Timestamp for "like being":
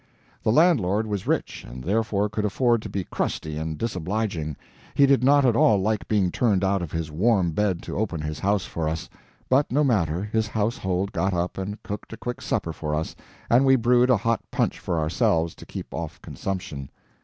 5.79-6.31